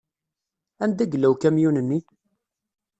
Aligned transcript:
Anda 0.83 1.03
yella 1.11 1.27
ukamyun-nni? 1.33 1.99